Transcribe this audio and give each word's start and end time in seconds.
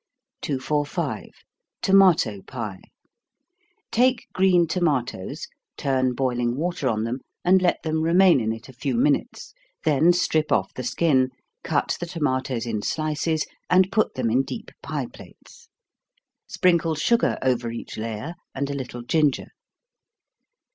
245. 0.41 1.27
Tomato 1.83 2.41
Pie. 2.47 2.81
Take 3.91 4.25
green 4.33 4.65
tomatoes, 4.65 5.45
turn 5.77 6.15
boiling 6.15 6.55
water 6.55 6.87
on 6.89 7.03
them, 7.03 7.19
and 7.45 7.61
let 7.61 7.83
them 7.83 8.01
remain 8.01 8.39
in 8.39 8.51
it 8.51 8.67
a 8.67 8.73
few 8.73 8.95
minutes 8.95 9.53
then 9.83 10.11
strip 10.11 10.51
off 10.51 10.73
the 10.73 10.81
skin, 10.81 11.29
cut 11.63 11.97
the 11.99 12.07
tomatoes 12.07 12.65
in 12.65 12.81
slices, 12.81 13.45
and 13.69 13.91
put 13.91 14.15
them 14.15 14.31
in 14.31 14.41
deep 14.41 14.71
pie 14.81 15.05
plates. 15.05 15.69
Sprinkle 16.47 16.95
sugar 16.95 17.37
over 17.43 17.69
each 17.69 17.95
layer, 17.95 18.33
and 18.55 18.71
a 18.71 18.75
little 18.75 19.03
ginger. 19.03 19.49